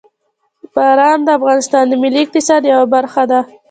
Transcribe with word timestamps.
باران 0.75 1.19
د 1.25 1.29
افغانستان 1.39 1.83
د 1.87 1.93
ملي 2.01 2.19
اقتصاد 2.23 2.61
یوه 2.71 2.85
برخه 2.95 3.23
ده. 3.31 3.39